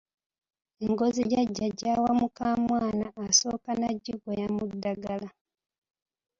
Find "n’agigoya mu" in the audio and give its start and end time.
3.79-4.63